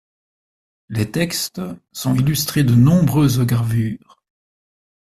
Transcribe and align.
Les 0.89 1.11
textes 1.11 1.61
sont 1.91 2.15
illustrés 2.15 2.63
de 2.63 2.73
nombreuses 2.73 3.41
gravures. 3.41 4.19